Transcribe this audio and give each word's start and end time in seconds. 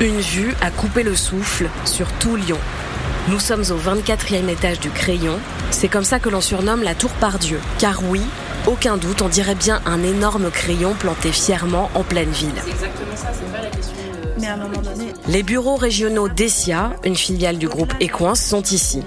Une 0.00 0.18
vue 0.18 0.54
à 0.60 0.70
couper 0.70 1.04
le 1.04 1.14
souffle 1.14 1.68
sur 1.84 2.10
tout 2.14 2.34
Lyon. 2.34 2.58
Nous 3.28 3.38
sommes 3.38 3.62
au 3.62 3.78
24e 3.78 4.48
étage 4.48 4.80
du 4.80 4.90
Crayon. 4.90 5.38
C'est 5.70 5.88
comme 5.88 6.04
ça 6.04 6.18
que 6.18 6.28
l'on 6.28 6.40
surnomme 6.40 6.82
la 6.82 6.94
Tour 6.94 7.12
Pardieu. 7.12 7.60
Car 7.78 8.00
oui, 8.08 8.20
aucun 8.66 8.96
doute, 8.96 9.22
on 9.22 9.28
dirait 9.28 9.54
bien 9.54 9.80
un 9.86 10.02
énorme 10.02 10.50
crayon 10.50 10.94
planté 10.94 11.30
fièrement 11.30 11.90
en 11.94 12.02
pleine 12.02 12.30
ville. 12.30 12.50
C'est 12.64 12.70
exactement 12.70 13.16
ça, 13.16 13.28
c'est 13.32 13.52
pas 13.52 13.62
la 13.62 13.70
question 13.70 13.94
de... 13.94 14.40
Mais 14.40 14.48
à 14.48 14.54
un 14.54 14.56
moment 14.56 14.82
donné, 14.82 15.12
Les 15.28 15.42
bureaux 15.44 15.76
régionaux 15.76 16.28
d'ESIA, 16.28 16.94
une 17.04 17.16
filiale 17.16 17.58
du 17.58 17.68
groupe 17.68 17.94
Equins, 18.00 18.34
sont 18.34 18.62
ici. 18.62 19.02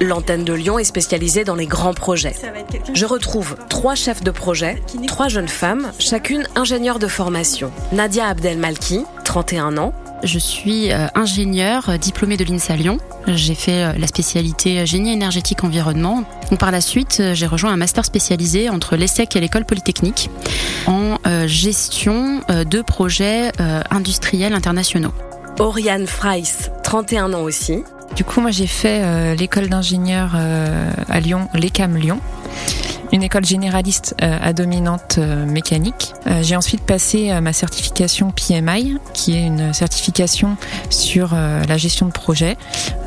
L'antenne 0.00 0.44
de 0.44 0.52
Lyon 0.52 0.78
est 0.78 0.84
spécialisée 0.84 1.44
dans 1.44 1.54
les 1.54 1.66
grands 1.66 1.94
projets. 1.94 2.34
Je 2.92 3.06
retrouve 3.06 3.56
trois 3.68 3.94
chefs 3.94 4.22
de 4.22 4.32
projet, 4.32 4.82
trois 5.06 5.28
jeunes 5.28 5.48
femmes, 5.48 5.92
chacune 6.00 6.46
ingénieure 6.56 6.98
de 6.98 7.06
formation. 7.06 7.70
Nadia 7.92 8.26
Abdelmalki, 8.26 9.04
31 9.24 9.78
ans, 9.78 9.94
Je 10.26 10.40
suis 10.40 10.90
euh, 10.92 11.06
ingénieure 11.14 11.88
euh, 11.88 11.96
diplômée 11.98 12.36
de 12.36 12.42
l'INSA 12.44 12.74
Lyon. 12.74 12.98
J'ai 13.28 13.54
fait 13.54 13.84
euh, 13.84 13.92
la 13.96 14.08
spécialité 14.08 14.84
génie 14.84 15.12
énergétique 15.12 15.62
environnement. 15.62 16.24
Donc, 16.50 16.58
par 16.58 16.72
la 16.72 16.80
suite, 16.80 17.18
euh, 17.20 17.32
j'ai 17.32 17.46
rejoint 17.46 17.72
un 17.72 17.76
master 17.76 18.04
spécialisé 18.04 18.68
entre 18.68 18.96
l'ESSEC 18.96 19.36
et 19.36 19.40
l'école 19.40 19.64
polytechnique 19.64 20.28
en 20.88 21.18
euh, 21.26 21.46
gestion 21.46 22.40
euh, 22.50 22.64
de 22.64 22.82
projets 22.82 23.52
euh, 23.60 23.82
industriels 23.90 24.52
internationaux. 24.52 25.12
Oriane 25.60 26.08
Freiss, 26.08 26.70
31 26.82 27.32
ans 27.32 27.42
aussi, 27.42 27.84
Du 28.16 28.24
coup, 28.24 28.40
moi, 28.40 28.50
j'ai 28.50 28.66
fait 28.66 29.02
euh, 29.02 29.34
l'école 29.36 29.68
d'ingénieur 29.68 30.32
euh, 30.34 30.90
à 31.08 31.20
Lyon, 31.20 31.48
l'ECAM 31.54 31.96
Lyon, 31.96 32.20
une 33.12 33.22
école 33.22 33.44
généraliste 33.44 34.14
euh, 34.22 34.38
à 34.40 34.52
dominante 34.52 35.16
euh, 35.18 35.44
mécanique. 35.46 36.12
Euh, 36.26 36.42
j'ai 36.42 36.56
ensuite 36.56 36.82
passé 36.82 37.30
euh, 37.30 37.40
ma 37.40 37.52
certification 37.52 38.30
PMI, 38.30 38.98
qui 39.14 39.36
est 39.36 39.46
une 39.46 39.72
certification 39.72 40.56
sur 40.90 41.30
euh, 41.34 41.62
la 41.68 41.76
gestion 41.76 42.06
de 42.06 42.12
projet, 42.12 42.56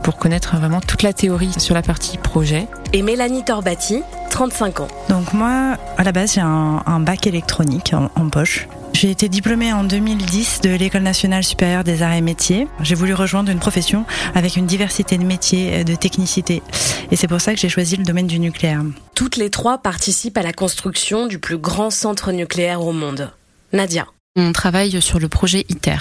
pour 0.04 0.18
connaître 0.18 0.56
vraiment 0.58 0.82
toute 0.82 1.04
la 1.04 1.14
théorie 1.14 1.52
sur 1.58 1.76
la 1.76 1.82
partie 1.82 2.18
projet. 2.18 2.68
et 2.94 3.02
Mélanie 3.02 3.44
Torbati, 3.44 4.02
35 4.30 4.80
ans. 4.82 4.88
Donc 5.10 5.34
moi, 5.34 5.78
à 5.98 6.04
la 6.04 6.12
base, 6.12 6.34
j'ai 6.34 6.42
un, 6.42 6.82
un 6.86 7.00
bac 7.00 7.28
électronique 7.28 7.94
en, 7.94 8.10
en 8.20 8.30
poche. 8.30 8.68
J'ai 9.02 9.12
été 9.12 9.30
diplômée 9.30 9.72
en 9.72 9.86
2010 9.86 10.60
de 10.60 10.72
l'École 10.72 11.04
nationale 11.04 11.46
supérieure 11.46 11.86
des 11.86 12.04
arts 12.04 12.16
et 12.16 12.20
métiers. 12.20 12.68
J'ai 12.82 12.96
voulu 12.96 13.14
rejoindre 13.14 13.50
une 13.50 13.60
profession 13.60 14.04
avec 14.36 14.58
une 14.58 14.66
diversité 14.66 15.18
de 15.18 15.24
métiers, 15.24 15.86
de 15.86 15.96
technicité. 15.96 16.62
Et 17.10 17.16
c'est 17.16 17.30
pour 17.30 17.40
ça 17.40 17.54
que 17.54 17.62
j'ai 17.62 17.70
choisi 17.70 17.96
le 17.96 18.04
domaine 18.04 18.28
du 18.28 18.40
nucléaire. 18.40 18.84
Toutes 19.16 19.38
les 19.38 19.50
trois 19.50 19.78
participent 19.78 20.38
à 20.38 20.42
la 20.42 20.52
construction 20.52 21.28
du 21.28 21.40
plus 21.40 21.58
grand 21.58 21.92
centre 21.92 22.34
nucléaire 22.34 22.82
au 22.82 22.92
monde. 22.92 23.32
Nadia. 23.72 24.06
On 24.36 24.52
travaille 24.54 25.02
sur 25.02 25.18
le 25.18 25.28
projet 25.28 25.66
ITER, 25.70 25.98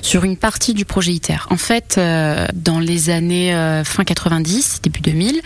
sur 0.00 0.22
une 0.22 0.36
partie 0.36 0.72
du 0.72 0.84
projet 0.84 1.12
ITER. 1.12 1.38
En 1.50 1.56
fait, 1.56 1.96
euh, 1.98 2.46
dans 2.54 2.78
les 2.78 3.10
années 3.10 3.52
euh, 3.56 3.82
fin 3.82 4.04
90, 4.04 4.82
début 4.84 5.00
2000, 5.00 5.40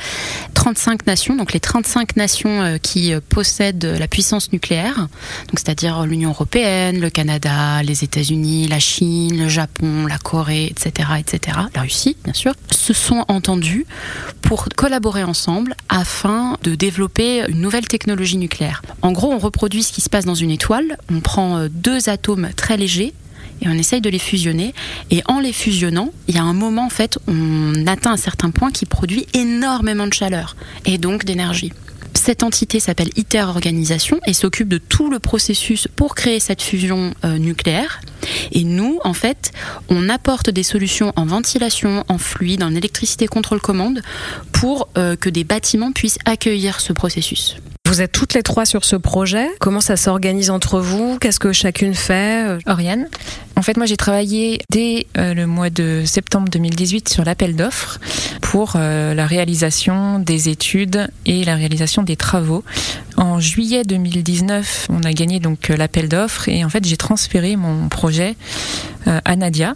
35 0.53 1.07
nations, 1.07 1.35
donc 1.35 1.55
les 1.55 1.61
35 1.61 2.17
nations 2.17 2.61
euh, 2.61 2.77
qui 2.77 3.15
possèdent 3.31 3.97
la 3.99 4.07
puissance 4.07 4.53
nucléaire, 4.53 4.97
donc 4.99 5.55
c'est-à-dire 5.55 6.05
l'Union 6.05 6.29
européenne, 6.29 7.01
le 7.01 7.09
Canada, 7.09 7.83
les 7.83 8.05
États-Unis, 8.05 8.69
la 8.69 8.81
Chine, 8.81 9.39
le 9.39 9.49
Japon, 9.49 10.07
la 10.07 10.19
Corée, 10.19 10.67
etc., 10.67 11.09
etc., 11.19 11.57
la 11.75 11.81
Russie, 11.81 12.19
bien 12.25 12.35
sûr, 12.35 12.53
se 12.71 12.93
sont 12.93 13.25
entendus 13.29 13.87
pour 14.43 14.69
collaborer 14.77 15.25
ensemble 15.25 15.75
afin 15.89 16.59
de 16.65 16.75
développer 16.75 17.47
une 17.49 17.63
nouvelle 17.63 17.89
technologie 17.89 18.37
nucléaire. 18.37 18.83
En 19.01 19.13
gros, 19.13 19.33
on 19.33 19.39
reproduit 19.39 19.83
ce 19.83 19.93
qui 19.93 20.03
se 20.03 20.11
passe 20.11 20.27
dans 20.27 20.35
une 20.35 20.51
étoile, 20.51 20.99
on 21.11 21.21
prend 21.21 21.67
deux 21.71 22.10
atomes 22.11 22.51
très 22.57 22.77
légers 22.77 23.15
et 23.63 23.69
on 23.69 23.73
essaye 23.73 24.01
de 24.01 24.11
les 24.11 24.19
fusionner. 24.19 24.75
Et 25.11 25.23
en 25.27 25.39
les 25.41 25.53
fusionnant, 25.53 26.11
il 26.29 26.35
y 26.35 26.39
a 26.39 26.43
un 26.43 26.53
moment, 26.53 26.87
en 26.87 26.91
fait, 26.91 27.19
on 27.27 27.87
atteint 27.87 28.13
un 28.13 28.17
certain 28.17 28.51
point 28.51 28.71
qui 28.71 28.87
produit 28.87 29.27
énormément 29.35 30.07
de 30.07 30.15
chaleur 30.15 30.57
et 30.85 30.99
donc 30.99 31.25
d'énergie. 31.25 31.73
Cette 32.15 32.43
entité 32.43 32.81
s'appelle 32.81 33.11
ITER 33.17 33.43
Organisation 33.43 34.19
et 34.27 34.35
s'occupe 34.35 34.69
de 34.69 34.79
tout 34.79 35.11
le 35.11 35.21
processus 35.21 35.89
pour 35.95 36.15
créer 36.15 36.41
cette 36.41 36.61
fusion 36.61 37.15
euh, 37.25 37.39
nucléaire. 37.39 38.01
Et 38.53 38.65
nous, 38.65 38.99
en 39.05 39.15
fait, 39.15 39.53
on 39.89 40.09
apporte 40.09 40.51
des 40.51 40.63
solutions 40.63 41.13
en 41.17 41.25
ventilation, 41.25 42.05
en 42.09 42.19
fluide, 42.19 42.63
en 42.63 42.75
électricité 42.75 43.27
contrôle-commande 43.27 44.03
pour 44.53 44.89
euh, 44.99 45.17
que 45.17 45.31
des 45.31 45.45
bâtiments 45.45 45.93
puissent 45.93 46.19
accueillir 46.25 46.81
ce 46.81 46.93
processus. 46.93 47.57
Vous 47.91 48.01
êtes 48.01 48.13
toutes 48.13 48.35
les 48.35 48.45
trois 48.45 48.67
sur 48.67 48.85
ce 48.85 48.95
projet. 48.95 49.49
Comment 49.59 49.81
ça 49.81 49.97
s'organise 49.97 50.51
entre 50.51 50.79
vous? 50.79 51.19
Qu'est-ce 51.19 51.41
que 51.41 51.53
chacune 51.53 51.97
fait? 51.97 52.57
Oriane. 52.67 53.09
En 53.57 53.63
fait, 53.63 53.77
moi, 53.77 53.85
j'ai 53.85 53.97
travaillé 53.97 54.61
dès 54.71 55.09
euh, 55.19 55.35
le 55.35 55.49
mois 55.49 55.71
de 55.71 56.05
septembre 56.07 56.49
2018 56.53 57.09
sur 57.09 57.25
l'appel 57.25 57.57
d'offres 57.57 57.99
pour 58.43 58.75
euh, 58.77 59.13
la 59.13 59.27
réalisation 59.27 60.21
des 60.21 60.49
études 60.49 61.09
et 61.27 61.43
la 61.43 61.57
réalisation 61.57 62.05
des 62.05 62.15
travaux. 62.15 62.63
En 63.17 63.41
juillet 63.41 63.83
2019, 63.83 64.87
on 64.91 65.03
a 65.03 65.13
gagné 65.13 65.41
donc 65.41 65.71
euh, 65.71 65.77
l'appel 65.77 66.09
d'offres 66.09 66.49
et 66.49 66.65
en 66.65 66.69
fait, 66.69 66.87
j'ai 66.87 66.97
transféré 66.97 67.57
mon 67.57 67.89
projet 67.89 68.37
à 69.05 69.35
Nadia 69.35 69.75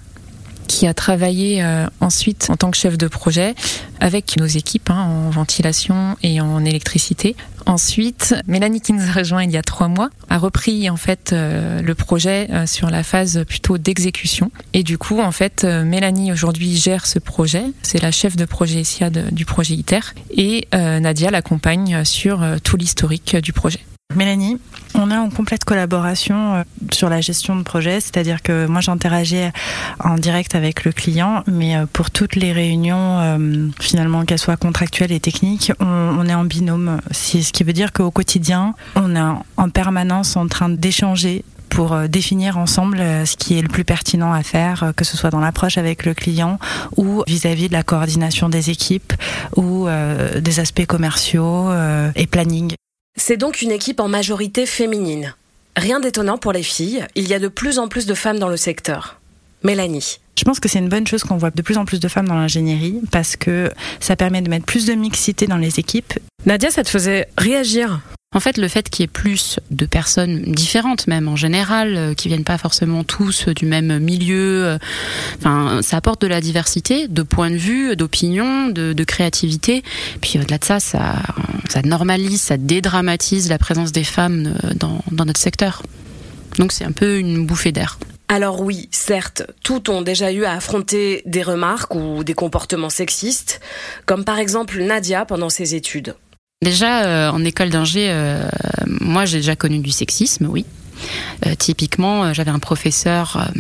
qui 0.67 0.87
a 0.87 0.95
travaillé 0.95 1.63
euh, 1.63 1.87
ensuite 2.01 2.49
en 2.51 2.57
tant 2.57 2.71
que 2.71 2.77
chef 2.77 2.99
de 2.99 3.09
projet 3.09 3.55
avec 4.01 4.37
nos 4.39 4.47
équipes 4.47 4.91
hein, 4.91 5.03
en 5.27 5.31
ventilation 5.31 6.17
et 6.23 6.41
en 6.41 6.65
électricité. 6.65 7.37
Ensuite, 7.67 8.35
Mélanie 8.47 8.81
qui 8.83 8.93
nous 8.93 9.03
a 9.09 9.13
rejoint 9.13 9.43
il 9.45 9.51
y 9.51 9.57
a 9.57 9.63
trois 9.63 9.89
mois 9.89 10.11
a 10.29 10.37
repris 10.39 10.91
en 10.91 10.97
fait 10.97 11.33
euh, 11.33 11.81
le 11.81 11.95
projet 11.95 12.49
euh, 12.51 12.67
sur 12.67 12.91
la 12.91 13.03
phase 13.03 13.45
plutôt 13.49 13.79
d'exécution. 13.79 14.51
Et 14.75 14.83
du 14.83 14.99
coup, 14.99 15.21
en 15.21 15.33
fait, 15.33 15.65
Mélanie 15.65 16.33
aujourd'hui 16.33 16.77
gère 16.77 17.07
ce 17.07 17.19
projet. 17.19 17.65
C'est 17.83 18.03
la 18.03 18.11
chef 18.11 18.37
de 18.37 18.45
projet 18.45 18.85
SIA 18.85 19.09
de- 19.11 19.31
du 19.31 19.45
projet 19.47 19.75
ITER 19.75 20.01
et 20.37 20.69
Nadia 20.73 21.31
l'accompagne 21.31 22.05
sur 22.05 22.45
tout 22.63 22.77
l'historique 22.77 23.37
du 23.37 23.53
projet. 23.53 23.81
Mélanie, 24.17 24.59
on 24.95 25.11
est 25.11 25.17
en 25.17 25.29
complète 25.31 25.65
collaboration 25.65 26.55
euh, 26.57 26.63
sur 26.93 27.09
la 27.09 27.21
gestion 27.21 27.57
de 27.57 27.63
projet, 27.63 28.01
c'est-à-dire 28.01 28.43
que 28.43 28.67
moi 28.67 28.81
j'interagis 28.81 29.51
en 30.01 30.15
direct 30.17 30.55
avec 30.55 30.85
le 30.85 30.93
client, 30.93 31.43
mais 31.47 31.77
euh, 31.77 31.87
pour 31.93 32.11
toutes 32.11 32.37
les 32.37 32.53
réunions, 32.53 33.19
euh, 33.21 33.69
finalement 33.81 34.25
qu'elles 34.25 34.39
soient 34.39 34.57
contractuelles 34.57 35.13
et 35.13 35.21
techniques, 35.21 35.73
on, 35.81 36.27
est 36.29 36.35
en 36.35 36.45
binôme. 36.45 37.01
Ce 37.11 37.39
qui 37.53 37.65
veut 37.65 37.73
dire 37.73 37.93
qu'au 37.93 38.11
quotidien, 38.11 38.75
on 38.97 39.15
est 39.17 39.21
en- 39.21 39.45
en 39.57 39.69
permanence 39.69 40.37
en 40.37 40.47
train 40.49 40.69
d'échanger 40.69 41.45
pour 41.71 41.93
euh, 41.93 42.07
définir 42.07 42.57
ensemble 42.57 43.01
euh, 43.01 43.27
ce 43.27 43.37
qui 43.37 43.59
est 43.59 43.63
le 43.63 43.69
plus 43.69 43.85
pertinent 43.85 44.33
à 44.33 44.43
faire, 44.45 44.85
euh, 44.85 44.93
que 44.93 45.05
ce 45.05 45.17
soit 45.17 45.31
dans 45.31 45.41
l'approche 45.41 45.77
avec 45.77 46.07
le 46.07 46.15
client 46.15 46.59
ou 46.97 47.25
vis-à-vis 47.27 47.67
de 47.69 47.73
la 47.73 47.83
coordination 47.83 48.49
des 48.49 48.71
équipes 48.71 49.13
ou 49.57 49.89
euh, 49.89 50.41
des 50.41 50.61
aspects 50.61 50.87
commerciaux 50.87 51.69
euh, 51.71 52.13
et 52.15 52.29
planning. 52.29 52.75
C'est 53.17 53.37
donc 53.37 53.63
une 53.63 53.71
équipe 53.71 54.01
en 54.01 54.09
majorité 54.09 54.67
féminine. 54.67 55.35
Rien 55.77 56.01
d'étonnant 56.01 56.37
pour 56.37 56.53
les 56.53 56.65
filles, 56.65 57.07
il 57.15 57.29
y 57.29 57.35
a 57.35 57.39
de 57.39 57.47
plus 57.47 57.79
en 57.79 57.87
plus 57.87 58.07
de 58.07 58.15
femmes 58.15 58.41
dans 58.41 58.49
le 58.49 58.57
secteur. 58.57 59.21
Mélanie. 59.63 60.19
Je 60.37 60.43
pense 60.43 60.59
que 60.59 60.69
c'est 60.69 60.81
une 60.81 60.89
bonne 60.89 61.07
chose 61.07 61.23
qu'on 61.23 61.37
voit 61.37 61.53
de 61.53 61.63
plus 61.63 61.79
en 61.79 61.85
plus 61.85 62.01
de 62.01 62.09
femmes 62.09 62.27
dans 62.27 62.35
l'ingénierie 62.35 63.01
parce 63.13 63.37
que 63.37 63.71
ça 64.01 64.17
permet 64.17 64.43
de 64.43 64.51
mettre 64.51 64.67
plus 64.67 64.85
de 64.85 64.95
mixité 64.95 65.47
dans 65.47 65.57
les 65.57 65.79
équipes. 65.79 66.15
Nadia, 66.45 66.71
ça 66.71 66.83
te 66.83 66.91
faisait 66.91 67.29
réagir 67.39 68.01
En 68.35 68.41
fait, 68.41 68.59
le 68.59 68.69
fait 68.69 68.91
qu'il 68.91 69.03
y 69.03 69.05
ait 69.05 69.09
plus 69.09 69.61
de 69.71 69.87
personnes 69.87 70.43
différentes, 70.43 71.07
même 71.07 71.29
en 71.29 71.37
général, 71.37 71.97
euh, 71.97 72.15
qui 72.15 72.29
viennent 72.29 72.45
pas 72.45 72.59
forcément 72.59 73.05
tous 73.05 73.49
du 73.49 73.65
même 73.65 73.99
milieu, 74.01 74.65
euh, 74.65 74.79
enfin, 75.39 75.81
ça 75.83 75.97
apporte 75.97 76.21
de 76.21 76.27
la 76.27 76.41
diversité, 76.41 77.07
de 77.07 77.23
points 77.23 77.51
de 77.51 77.57
vue, 77.57 77.97
d'opinion, 77.97 78.69
de, 78.69 79.05
créativité. 79.05 79.85
Puis 80.21 80.39
au-delà 80.39 80.59
de 80.59 80.65
ça, 80.65 80.81
ça, 80.81 81.17
ça 81.69 81.83
normalise, 81.83 82.41
ça 82.41 82.57
dédramatise 82.57 83.51
la 83.51 83.59
présence 83.59 83.93
des 83.93 84.03
femmes 84.03 84.55
euh, 84.65 84.73
dans 84.79 85.25
notre 85.25 85.41
secteur. 85.41 85.83
Donc 86.59 86.73
c'est 86.73 86.85
un 86.85 86.93
peu 86.93 87.19
une 87.19 87.47
bouffée 87.47 87.71
d'air. 87.71 87.99
Alors 88.29 88.63
oui, 88.63 88.89
certes, 88.91 89.43
toutes 89.63 89.91
ont 89.91 90.01
déjà 90.01 90.33
eu 90.33 90.45
à 90.45 90.53
affronter 90.53 91.23
des 91.27 91.43
remarques 91.43 91.95
ou 91.95 92.25
des 92.25 92.33
comportements 92.33 92.91
sexistes, 92.91 93.61
comme 94.07 94.25
par 94.25 94.39
exemple 94.39 94.83
Nadia 94.83 95.27
pendant 95.27 95.51
ses 95.51 95.75
études. 95.75 96.15
Déjà, 96.63 97.05
euh, 97.05 97.31
en 97.31 97.45
école 97.45 97.69
d'ingé, 97.69 98.07
euh, 98.09 98.49
moi 98.87 99.27
j'ai 99.27 99.39
déjà 99.39 99.57
connu 99.57 99.81
du 99.81 99.91
sexisme, 99.91 100.47
oui. 100.47 100.65
Euh, 101.45 101.55
typiquement, 101.57 102.33
j'avais 102.33 102.51
un 102.51 102.59
professeur, 102.59 103.51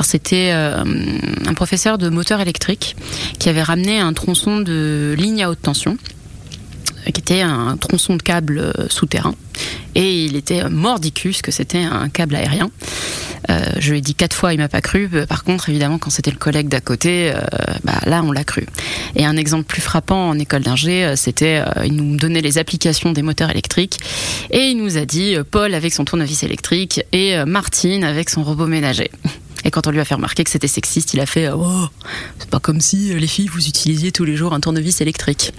c'était 0.00 0.50
un 0.50 1.54
professeur 1.54 1.98
de 1.98 2.08
moteur 2.08 2.40
électrique 2.40 2.96
qui 3.38 3.48
avait 3.48 3.62
ramené 3.62 4.00
un 4.00 4.12
tronçon 4.12 4.60
de 4.60 5.14
ligne 5.16 5.44
à 5.44 5.50
haute 5.50 5.62
tension, 5.62 5.96
qui 7.06 7.20
était 7.20 7.40
un 7.42 7.76
tronçon 7.76 8.16
de 8.16 8.22
câble 8.22 8.58
euh, 8.58 8.72
souterrain. 8.88 9.34
Et 9.94 10.24
il 10.24 10.36
était 10.36 10.68
mordicus 10.68 11.42
que 11.42 11.50
c'était 11.50 11.82
un 11.82 12.08
câble 12.08 12.34
aérien. 12.34 12.70
Euh, 13.50 13.60
je 13.78 13.90
lui 13.90 13.98
ai 13.98 14.00
dit 14.00 14.14
quatre 14.14 14.34
fois, 14.34 14.54
il 14.54 14.58
m'a 14.58 14.68
pas 14.68 14.80
cru. 14.80 15.10
Euh, 15.12 15.26
Par 15.26 15.44
contre, 15.44 15.68
évidemment, 15.68 15.98
quand 15.98 16.10
c'était 16.10 16.30
le 16.30 16.36
collègue 16.36 16.68
d'à 16.68 16.80
côté, 16.80 17.32
euh, 17.34 17.40
bah, 17.84 18.00
là, 18.06 18.22
on 18.24 18.32
l'a 18.32 18.44
cru. 18.44 18.66
Et 19.16 19.24
un 19.26 19.36
exemple 19.36 19.64
plus 19.64 19.82
frappant 19.82 20.28
en 20.30 20.38
école 20.38 20.62
d'ingé, 20.62 21.04
euh, 21.04 21.16
c'était, 21.16 21.62
euh, 21.66 21.84
il 21.84 21.96
nous 21.96 22.16
donnait 22.16 22.40
les 22.40 22.58
applications 22.58 23.12
des 23.12 23.22
moteurs 23.22 23.50
électriques 23.50 23.98
et 24.50 24.68
il 24.68 24.76
nous 24.76 24.96
a 24.96 25.04
dit 25.04 25.34
euh, 25.34 25.44
Paul 25.48 25.74
avec 25.74 25.92
son 25.92 26.04
tournevis 26.04 26.42
électrique 26.44 27.02
et 27.12 27.36
euh, 27.36 27.44
Martine 27.44 28.04
avec 28.04 28.30
son 28.30 28.44
robot 28.44 28.66
ménager. 28.66 29.10
Quand 29.72 29.86
on 29.86 29.90
lui 29.90 30.00
a 30.00 30.04
fait 30.04 30.14
remarquer 30.14 30.44
que 30.44 30.50
c'était 30.50 30.68
sexiste, 30.68 31.14
il 31.14 31.20
a 31.20 31.26
fait 31.26 31.48
Oh, 31.50 31.88
c'est 32.38 32.50
pas 32.50 32.60
comme 32.60 32.80
si 32.80 33.14
les 33.14 33.26
filles 33.26 33.48
vous 33.48 33.66
utilisiez 33.66 34.12
tous 34.12 34.24
les 34.24 34.36
jours 34.36 34.52
un 34.52 34.60
tournevis 34.60 35.00
électrique. 35.00 35.52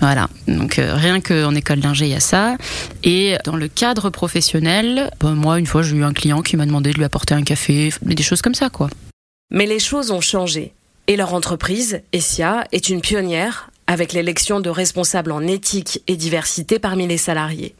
Voilà, 0.00 0.28
donc 0.48 0.80
euh, 0.80 0.96
rien 0.96 1.20
qu'en 1.20 1.54
école 1.54 1.78
d'ingé, 1.78 2.06
il 2.06 2.10
y 2.10 2.14
a 2.14 2.20
ça. 2.20 2.56
Et 3.04 3.36
dans 3.44 3.54
le 3.54 3.68
cadre 3.68 4.10
professionnel, 4.10 5.12
bah, 5.20 5.30
moi, 5.30 5.60
une 5.60 5.66
fois, 5.66 5.82
j'ai 5.82 5.94
eu 5.94 6.02
un 6.02 6.12
client 6.12 6.42
qui 6.42 6.56
m'a 6.56 6.66
demandé 6.66 6.90
de 6.90 6.98
lui 6.98 7.04
apporter 7.04 7.34
un 7.34 7.42
café, 7.42 7.92
des 8.02 8.22
choses 8.24 8.42
comme 8.42 8.56
ça, 8.56 8.68
quoi. 8.68 8.90
Mais 9.52 9.66
les 9.66 9.78
choses 9.78 10.10
ont 10.10 10.20
changé. 10.20 10.72
Et 11.06 11.14
leur 11.14 11.34
entreprise, 11.34 12.00
Essia, 12.12 12.64
est 12.72 12.88
une 12.88 13.00
pionnière 13.00 13.70
avec 13.86 14.12
l'élection 14.12 14.58
de 14.58 14.70
responsables 14.70 15.30
en 15.30 15.46
éthique 15.46 16.02
et 16.08 16.16
diversité 16.16 16.80
parmi 16.80 17.06
les 17.06 17.18
salariés. 17.18 17.76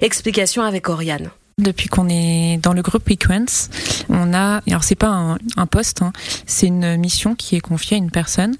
Explication 0.00 0.62
avec 0.62 0.88
Oriane. 0.88 1.30
Depuis 1.60 1.88
qu'on 1.88 2.08
est 2.08 2.58
dans 2.62 2.72
le 2.72 2.80
groupe 2.80 3.10
Equance, 3.10 3.68
on 4.08 4.32
a, 4.32 4.62
alors 4.66 4.82
c'est 4.82 4.94
pas 4.94 5.36
un, 5.56 5.66
poste, 5.66 6.00
hein, 6.00 6.12
c'est 6.46 6.66
une 6.66 6.96
mission 6.96 7.34
qui 7.34 7.54
est 7.54 7.60
confiée 7.60 7.96
à 7.96 7.98
une 7.98 8.10
personne, 8.10 8.56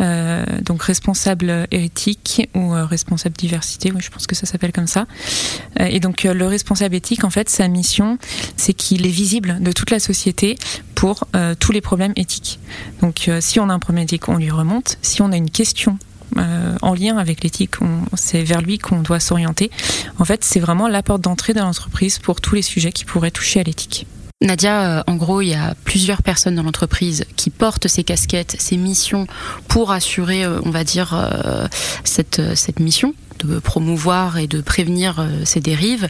euh, 0.00 0.44
donc 0.62 0.82
responsable 0.82 1.66
éthique 1.70 2.48
ou 2.54 2.72
euh, 2.72 2.86
responsable 2.86 3.36
diversité, 3.36 3.92
oui, 3.92 4.00
je 4.02 4.10
pense 4.10 4.26
que 4.26 4.34
ça 4.34 4.46
s'appelle 4.46 4.72
comme 4.72 4.86
ça. 4.86 5.06
Euh, 5.78 5.84
et 5.84 6.00
donc 6.00 6.22
le 6.22 6.46
responsable 6.46 6.94
éthique, 6.94 7.24
en 7.24 7.30
fait, 7.30 7.50
sa 7.50 7.68
mission, 7.68 8.16
c'est 8.56 8.72
qu'il 8.72 9.06
est 9.06 9.10
visible 9.10 9.58
de 9.60 9.72
toute 9.72 9.90
la 9.90 10.00
société 10.00 10.56
pour 10.94 11.26
tous 11.60 11.70
les 11.70 11.80
problèmes 11.80 12.12
éthiques. 12.16 12.58
Donc 13.02 13.30
si 13.40 13.60
on 13.60 13.68
a 13.68 13.72
un 13.72 13.78
problème 13.78 14.04
éthique, 14.04 14.28
on 14.28 14.36
lui 14.36 14.50
remonte. 14.50 14.98
Si 15.02 15.22
on 15.22 15.30
a 15.30 15.36
une 15.36 15.50
question 15.50 15.98
euh, 16.36 16.76
en 16.82 16.94
lien 16.94 17.16
avec 17.16 17.42
l'éthique. 17.42 17.76
C'est 18.14 18.42
vers 18.42 18.60
lui 18.60 18.78
qu'on 18.78 19.00
doit 19.00 19.20
s'orienter. 19.20 19.70
En 20.18 20.24
fait, 20.24 20.44
c'est 20.44 20.60
vraiment 20.60 20.88
la 20.88 21.02
porte 21.02 21.22
d'entrée 21.22 21.54
de 21.54 21.60
l'entreprise 21.60 22.18
pour 22.18 22.40
tous 22.40 22.54
les 22.54 22.62
sujets 22.62 22.92
qui 22.92 23.04
pourraient 23.04 23.30
toucher 23.30 23.60
à 23.60 23.62
l'éthique. 23.62 24.06
Nadia, 24.40 24.98
euh, 24.98 25.02
en 25.06 25.16
gros, 25.16 25.40
il 25.40 25.48
y 25.48 25.54
a 25.54 25.74
plusieurs 25.84 26.22
personnes 26.22 26.54
dans 26.54 26.62
l'entreprise 26.62 27.24
qui 27.36 27.50
portent 27.50 27.88
ces 27.88 28.04
casquettes, 28.04 28.56
ces 28.58 28.76
missions 28.76 29.26
pour 29.66 29.90
assurer, 29.90 30.44
euh, 30.44 30.60
on 30.64 30.70
va 30.70 30.84
dire, 30.84 31.14
cette, 32.04 32.54
cette 32.54 32.80
mission 32.80 33.14
de 33.38 33.58
promouvoir 33.58 34.38
et 34.38 34.46
de 34.46 34.60
prévenir 34.60 35.18
euh, 35.18 35.44
ces 35.44 35.60
dérives. 35.60 36.08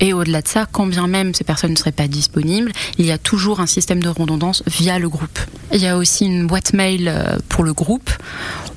Et 0.00 0.12
au-delà 0.12 0.42
de 0.42 0.48
ça, 0.48 0.66
quand 0.70 0.86
bien 0.86 1.06
même 1.06 1.34
ces 1.34 1.44
personnes 1.44 1.72
ne 1.72 1.76
seraient 1.76 1.92
pas 1.92 2.08
disponibles, 2.08 2.72
il 2.98 3.06
y 3.06 3.10
a 3.10 3.18
toujours 3.18 3.60
un 3.60 3.66
système 3.66 4.02
de 4.02 4.08
redondance 4.08 4.62
via 4.66 4.98
le 4.98 5.08
groupe. 5.08 5.38
Il 5.72 5.80
y 5.80 5.86
a 5.86 5.96
aussi 5.96 6.26
une 6.26 6.46
boîte 6.46 6.72
mail 6.72 7.08
euh, 7.08 7.38
pour 7.48 7.64
le 7.64 7.72
groupe 7.72 8.10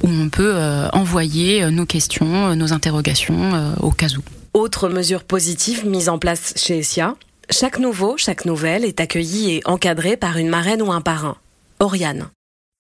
où 0.04 0.10
on 0.10 0.30
peut 0.30 0.54
euh, 0.56 0.90
envoyer 0.92 1.70
nos 1.72 1.86
questions, 1.86 2.56
nos 2.56 2.74
interrogations 2.74 3.74
au 3.80 3.92
cas 3.92 4.08
où. 4.18 4.22
Autre 4.54 4.90
mesure 4.90 5.24
positive 5.24 5.88
mise 5.88 6.10
en 6.10 6.20
place 6.20 6.54
chez 6.58 6.80
Essia, 6.80 7.16
chaque 7.54 7.78
nouveau, 7.78 8.18
chaque 8.18 8.46
nouvelle 8.46 8.84
est 8.84 9.00
accueilli 9.00 9.52
et 9.52 9.62
encadré 9.66 10.18
par 10.18 10.38
une 10.38 10.50
marraine 10.50 10.82
ou 10.82 10.92
un 10.92 11.02
parrain. 11.02 11.38
Oriane. 11.80 12.28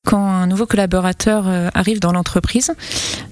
Quand 0.05 0.25
un 0.25 0.47
nouveau 0.47 0.65
collaborateur 0.65 1.47
euh, 1.47 1.69
arrive 1.75 1.99
dans 1.99 2.11
l'entreprise, 2.11 2.73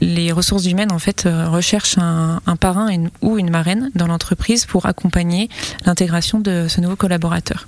les 0.01 0.31
ressources 0.31 0.67
humaines 0.67 0.91
en 0.91 0.99
fait 0.99 1.25
euh, 1.25 1.49
recherchent 1.49 1.97
un, 1.97 2.39
parrain 2.57 2.89
ou 3.21 3.39
une 3.39 3.49
marraine 3.49 3.89
dans 3.95 4.05
l'entreprise 4.05 4.65
pour 4.65 4.85
accompagner 4.85 5.49
l'intégration 5.85 6.39
de 6.39 6.67
ce 6.69 6.79
nouveau 6.79 6.95
collaborateur. 6.95 7.67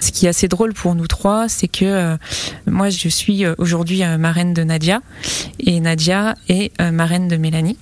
Ce 0.00 0.12
qui 0.12 0.26
est 0.26 0.28
assez 0.28 0.46
drôle 0.46 0.74
pour 0.74 0.94
nous 0.94 1.06
trois, 1.06 1.48
c'est 1.48 1.66
que 1.66 1.86
euh, 1.86 2.16
moi 2.66 2.90
je 2.90 3.08
suis 3.08 3.46
aujourd'hui 3.56 4.02
marraine 4.18 4.52
de 4.52 4.64
Nadia 4.64 5.00
et 5.60 5.80
Nadia 5.80 6.34
est 6.48 6.78
marraine 6.92 7.26
de 7.26 7.38
Mélanie. 7.38 7.78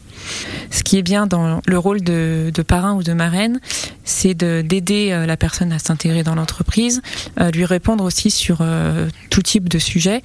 Ce 0.70 0.82
qui 0.82 0.98
est 0.98 1.02
bien 1.02 1.26
dans 1.26 1.60
le 1.66 1.78
rôle 1.78 2.02
de, 2.02 2.50
parrain 2.66 2.94
ou 2.94 3.02
de 3.02 3.12
marraine, 3.12 3.60
c'est 4.04 4.34
d'aider 4.34 5.10
euh, 5.10 5.26
la 5.26 5.36
personne 5.36 5.72
à 5.72 5.78
s'intégrer 5.78 6.22
dans 6.22 6.34
l'entreprise, 6.34 7.02
euh, 7.40 7.50
lui 7.50 7.64
répondre 7.64 8.04
aussi 8.04 8.30
sur 8.30 8.58
euh, 8.60 9.08
tout 9.30 9.42
type 9.42 9.68
de 9.68 9.78
sujet. 9.78 10.22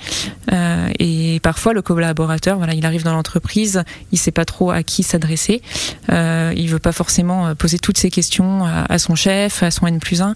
et 1.00 1.40
parfois, 1.42 1.74
le 1.74 1.82
collaborateur, 1.82 2.58
voilà, 2.58 2.74
il 2.74 2.86
arrive 2.86 3.04
dans 3.04 3.14
l'entreprise, 3.14 3.84
il 4.12 4.18
sait 4.18 4.32
pas 4.32 4.46
trop 4.46 4.72
à 4.72 4.84
qui 4.84 5.04
s'adresser, 5.04 5.62
il 6.10 6.68
veut 6.68 6.80
pas 6.80 6.92
forcément 6.92 7.56
poser 7.56 7.80
toutes 7.80 7.98
ses 7.98 8.10
questions 8.10 8.66
à, 8.66 8.98
son 9.00 9.16
chef, 9.16 9.64
à 9.64 9.72
son 9.72 9.88
N 9.88 10.00
plus 10.00 10.22
1. 10.22 10.34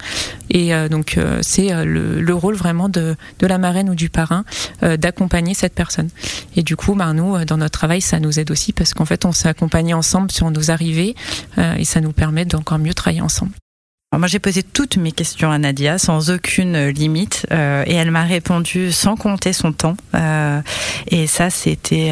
Et 0.49 0.71
donc, 0.89 1.19
c'est 1.41 1.85
le, 1.85 2.33
rôle 2.33 2.55
vraiment 2.55 2.89
de, 2.89 3.15
la 3.41 3.57
marraine 3.57 3.89
ou 3.89 3.95
du 3.95 4.09
parrain 4.09 4.43
d'accompagner 4.81 5.53
cette 5.53 5.73
personne. 5.73 6.09
Et 6.55 6.63
du 6.63 6.75
coup, 6.75 6.95
ben, 6.95 7.13
nous, 7.13 7.43
dans 7.45 7.57
notre 7.57 7.77
travail, 7.77 8.01
ça 8.01 8.19
nous 8.19 8.39
aide 8.39 8.51
aussi 8.51 8.73
parce 8.73 8.93
qu'en 8.93 9.05
fait, 9.05 9.25
on 9.25 9.31
s'est 9.31 9.49
accompagné 9.49 9.93
ensemble 9.95 10.31
sur 10.31 10.49
nos 10.51 10.71
arrivées 10.71 11.15
euh, 11.57 11.75
et 11.75 11.85
ça 11.85 12.01
nous 12.01 12.11
permet 12.11 12.45
d'encore 12.45 12.79
mieux 12.79 12.93
travailler 12.93 13.21
ensemble. 13.21 13.53
moi, 14.13 14.27
j'ai 14.27 14.39
posé 14.39 14.63
toutes 14.63 14.97
mes 14.97 15.11
questions 15.11 15.51
à 15.51 15.57
Nadia 15.57 15.97
sans 15.97 16.29
aucune 16.29 16.87
limite 16.87 17.45
euh, 17.51 17.83
et 17.85 17.93
elle 17.93 18.11
m'a 18.11 18.23
répondu 18.23 18.91
sans 18.91 19.15
compter 19.15 19.53
son 19.53 19.73
temps. 19.73 19.97
Euh, 20.13 20.61
et 21.07 21.27
ça, 21.27 21.49
c'était 21.49 22.11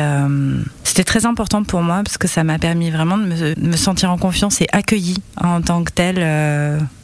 c'était 0.83 1.03
très 1.03 1.25
important 1.25 1.63
pour 1.63 1.81
moi 1.81 2.01
parce 2.03 2.18
que 2.18 2.27
ça 2.27 2.44
m'a 2.44 2.59
permis 2.59 2.91
vraiment 2.91 3.18
de 3.18 3.25
me, 3.25 3.59
me, 3.59 3.77
sentir 3.77 4.12
en 4.12 4.18
confiance 4.18 4.62
et 4.62 4.68
accueillie 4.71 5.18
en 5.41 5.62
tant 5.62 5.83
que 5.83 5.91
telle 5.91 6.19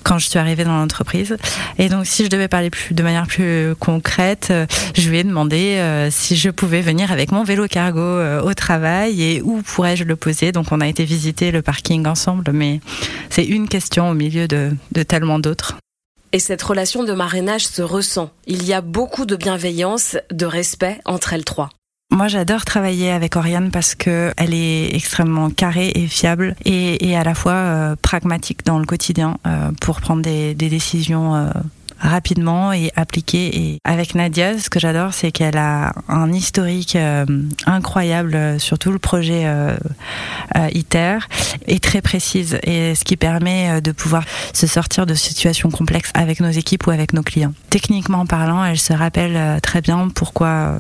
quand 0.09 0.17
je 0.17 0.27
suis 0.27 0.39
arrivée 0.39 0.63
dans 0.63 0.75
l'entreprise. 0.75 1.37
Et 1.77 1.87
donc, 1.87 2.07
si 2.07 2.23
je 2.23 2.29
devais 2.29 2.47
parler 2.47 2.71
plus, 2.71 2.95
de 2.95 3.03
manière 3.03 3.27
plus 3.27 3.75
concrète, 3.79 4.47
euh, 4.49 4.65
je 4.95 5.07
lui 5.07 5.19
ai 5.19 5.23
demandé 5.23 5.77
euh, 5.77 6.09
si 6.09 6.35
je 6.35 6.49
pouvais 6.49 6.81
venir 6.81 7.11
avec 7.11 7.31
mon 7.31 7.43
vélo 7.43 7.67
cargo 7.67 7.99
euh, 7.99 8.41
au 8.41 8.53
travail 8.55 9.21
et 9.21 9.41
où 9.43 9.61
pourrais-je 9.61 10.03
le 10.03 10.15
poser. 10.15 10.51
Donc, 10.51 10.71
on 10.71 10.81
a 10.81 10.87
été 10.87 11.05
visiter 11.05 11.51
le 11.51 11.61
parking 11.61 12.07
ensemble, 12.07 12.51
mais 12.53 12.79
c'est 13.29 13.45
une 13.45 13.67
question 13.67 14.09
au 14.09 14.15
milieu 14.15 14.47
de, 14.47 14.71
de 14.91 15.03
tellement 15.03 15.37
d'autres. 15.37 15.77
Et 16.31 16.39
cette 16.39 16.61
relation 16.61 17.03
de 17.03 17.13
marrainage 17.13 17.67
se 17.67 17.81
ressent. 17.83 18.31
Il 18.47 18.65
y 18.65 18.73
a 18.73 18.81
beaucoup 18.81 19.25
de 19.25 19.35
bienveillance, 19.35 20.17
de 20.31 20.45
respect 20.45 20.99
entre 21.05 21.33
elles 21.33 21.45
trois. 21.45 21.69
Moi, 22.11 22.27
j'adore 22.27 22.65
travailler 22.65 23.11
avec 23.11 23.35
Oriane 23.35 23.69
parce 23.69 23.93
que 23.93 24.33
elle 24.35 24.55
est 24.55 24.95
extrêmement 24.95 25.51
carrée 25.51 25.91
et 25.93 26.07
fiable 26.07 26.55
et, 26.65 27.07
et 27.07 27.15
à 27.15 27.23
la 27.23 27.35
fois 27.35 27.53
euh, 27.53 27.95
pragmatique 28.01 28.65
dans 28.65 28.79
le 28.79 28.85
quotidien 28.85 29.37
euh, 29.45 29.69
pour 29.79 30.01
prendre 30.01 30.23
des, 30.23 30.55
décisions 30.55 31.35
euh, 31.35 31.51
rapidement 31.99 32.73
et 32.73 32.91
appliquer. 32.95 33.57
Et 33.57 33.79
avec 33.83 34.15
Nadia, 34.15 34.57
ce 34.57 34.69
que 34.69 34.79
j'adore, 34.79 35.13
c'est 35.13 35.31
qu'elle 35.31 35.57
a 35.57 35.93
un 36.07 36.31
historique 36.31 36.95
euh, 36.95 37.25
incroyable 37.65 38.59
sur 38.59 38.79
tout 38.79 38.91
le 38.91 38.99
projet 38.99 39.43
euh, 39.45 39.75
euh, 40.57 40.69
ITER 40.73 41.19
et 41.67 41.79
très 41.79 42.01
précise. 42.01 42.59
Et 42.63 42.95
ce 42.95 43.03
qui 43.03 43.17
permet 43.17 43.81
de 43.81 43.91
pouvoir 43.91 44.23
se 44.53 44.67
sortir 44.67 45.05
de 45.05 45.13
situations 45.13 45.69
complexes 45.69 46.11
avec 46.13 46.39
nos 46.39 46.49
équipes 46.49 46.87
ou 46.87 46.91
avec 46.91 47.13
nos 47.13 47.23
clients. 47.23 47.53
Techniquement 47.69 48.25
parlant, 48.25 48.63
elle 48.63 48.79
se 48.79 48.93
rappelle 48.93 49.59
très 49.61 49.81
bien 49.81 50.09
pourquoi 50.13 50.79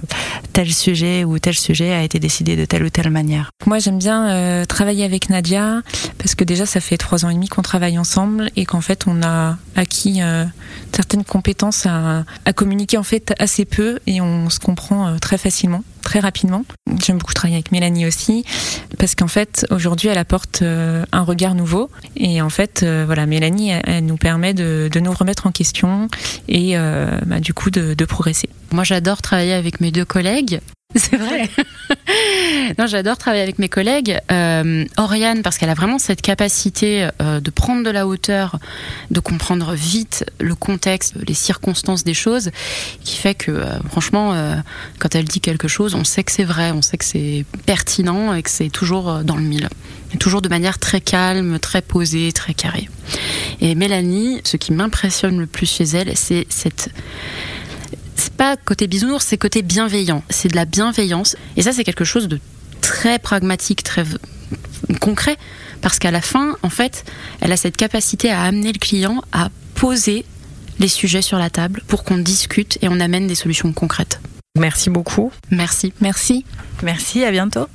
tel 0.53 0.73
sujet 0.73 1.23
ou 1.23 1.39
tel 1.39 1.53
sujet 1.53 1.93
a 1.93 2.03
été 2.03 2.19
décidé 2.19 2.55
de 2.55 2.65
telle 2.65 2.83
ou 2.83 2.89
telle 2.89 3.09
manière. 3.09 3.51
Moi, 3.65 3.79
j'aime 3.79 3.99
bien 3.99 4.65
travailler 4.67 5.05
avec 5.05 5.29
Nadia 5.29 5.81
parce 6.17 6.35
que 6.35 6.43
déjà, 6.43 6.65
ça 6.65 6.79
fait 6.79 6.97
trois 6.97 7.25
ans 7.25 7.29
et 7.29 7.33
demi 7.33 7.47
qu'on 7.47 7.61
travaille 7.61 7.97
ensemble 7.97 8.49
et 8.55 8.65
qu'en 8.65 8.81
fait, 8.81 9.05
on 9.07 9.21
a 9.21 9.57
acquis 9.75 10.21
compétences 11.17 11.85
à, 11.85 12.23
communiquer 12.55 12.97
en 12.97 13.03
fait 13.03 13.33
assez 13.39 13.65
peu 13.65 13.99
et 14.07 14.21
on 14.21 14.49
se 14.49 14.59
comprend 14.59 15.07
euh, 15.07 15.17
très 15.17 15.37
facilement 15.37 15.83
très 16.01 16.19
rapidement. 16.19 16.65
J'aime 17.03 17.19
beaucoup 17.19 17.33
travailler 17.33 17.57
avec 17.57 17.71
Mélanie 17.71 18.07
aussi 18.07 18.43
parce 18.97 19.13
qu'en 19.13 19.27
fait 19.27 19.67
aujourd'hui 19.69 20.07
elle 20.07 20.17
apporte 20.17 20.61
euh, 20.61 21.05
un 21.11 21.21
regard 21.21 21.53
nouveau 21.53 21.89
et 22.15 22.41
en 22.41 22.49
fait 22.49 22.81
euh, 22.81 23.03
voilà 23.05 23.25
Mélanie 23.27 23.71
elle, 23.83 24.05
nous 24.05 24.17
permet 24.17 24.53
de, 24.53 24.89
nous 24.99 25.13
remettre 25.13 25.45
en 25.45 25.51
question 25.51 26.07
et 26.47 26.75
bah, 27.25 27.39
du 27.39 27.53
coup 27.53 27.69
de 27.69 28.05
progresser. 28.05 28.49
Moi 28.71 28.83
j'adore 28.83 29.21
travailler 29.21 29.53
avec 29.53 29.81
mes 29.81 29.91
deux 29.91 30.05
collègues 30.05 30.59
c'est 30.95 31.17
vrai. 31.17 31.47
non, 32.79 32.87
j'adore 32.87 33.15
travailler 33.15 33.43
avec 33.43 33.59
mes 33.59 33.69
collègues. 33.69 34.17
Euh, 34.31 34.85
Oriane, 34.97 35.43
parce 35.43 35.59
qu'elle 35.59 35.69
a 35.69 35.75
vraiment 35.75 35.99
cette 35.99 36.23
capacité 36.23 37.07
euh, 37.21 37.39
de 37.39 37.51
prendre 37.51 37.83
de 37.83 37.91
la 37.91 38.07
hauteur, 38.07 38.57
de 39.11 39.19
comprendre 39.19 39.73
vite 39.75 40.25
le 40.39 40.55
contexte, 40.55 41.13
les 41.27 41.35
circonstances 41.35 42.03
des 42.03 42.15
choses, 42.15 42.49
qui 43.03 43.17
fait 43.17 43.35
que, 43.35 43.51
euh, 43.51 43.79
franchement, 43.87 44.33
quand 44.97 45.13
elle 45.13 45.25
dit 45.25 45.41
quelque 45.41 45.67
chose, 45.67 45.93
on 45.93 46.03
sait 46.03 46.23
que 46.23 46.31
c'est 46.31 46.43
vrai, 46.43 46.71
on 46.71 46.81
sait 46.81 46.97
que 46.97 47.05
c'est 47.05 47.45
pertinent 47.67 48.33
et 48.33 48.41
que 48.41 48.49
c'est 48.49 48.69
toujours 48.69 49.19
dans 49.23 49.35
le 49.35 49.43
mille. 49.43 49.69
Et 50.15 50.17
toujours 50.17 50.41
de 50.41 50.49
manière 50.49 50.79
très 50.79 51.01
calme, 51.01 51.59
très 51.59 51.83
posée, 51.83 52.31
très 52.31 52.55
carrée. 52.55 52.89
Et 53.61 53.75
Mélanie, 53.75 54.41
ce 54.43 54.57
qui 54.57 54.73
m'impressionne 54.73 55.39
le 55.39 55.45
plus 55.45 55.69
chez 55.69 55.83
elle, 55.83 56.17
c'est 56.17 56.47
cette 56.49 56.89
c'est 58.19 58.33
pas 58.33 58.57
côté 58.57 58.87
bisounours, 58.87 59.25
c'est 59.25 59.37
côté 59.37 59.61
bienveillant. 59.61 60.23
C'est 60.29 60.49
de 60.49 60.55
la 60.55 60.65
bienveillance. 60.65 61.35
Et 61.57 61.61
ça, 61.61 61.71
c'est 61.71 61.83
quelque 61.83 62.05
chose 62.05 62.27
de 62.27 62.39
très 62.81 63.19
pragmatique, 63.19 63.83
très 63.83 64.03
concret. 64.99 65.37
Parce 65.81 65.99
qu'à 65.99 66.11
la 66.11 66.21
fin, 66.21 66.55
en 66.61 66.69
fait, 66.69 67.05
elle 67.41 67.51
a 67.51 67.57
cette 67.57 67.77
capacité 67.77 68.31
à 68.31 68.41
amener 68.41 68.71
le 68.71 68.79
client 68.79 69.23
à 69.31 69.49
poser 69.75 70.25
les 70.79 70.87
sujets 70.87 71.21
sur 71.21 71.37
la 71.37 71.49
table 71.49 71.81
pour 71.87 72.03
qu'on 72.03 72.17
discute 72.17 72.77
et 72.81 72.89
on 72.89 72.99
amène 72.99 73.27
des 73.27 73.35
solutions 73.35 73.71
concrètes. 73.73 74.19
Merci 74.57 74.89
beaucoup. 74.89 75.31
Merci. 75.51 75.93
Merci. 76.01 76.45
Merci, 76.83 77.23
à 77.23 77.31
bientôt. 77.31 77.67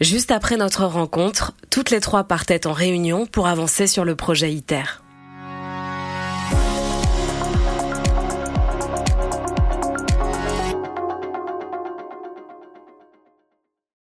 Juste 0.00 0.30
après 0.30 0.56
notre 0.56 0.84
rencontre, 0.84 1.52
toutes 1.70 1.90
les 1.90 2.00
trois 2.00 2.24
partaient 2.24 2.66
en 2.66 2.72
réunion 2.72 3.26
pour 3.26 3.48
avancer 3.48 3.86
sur 3.86 4.04
le 4.04 4.14
projet 4.14 4.52
ITER. 4.52 4.84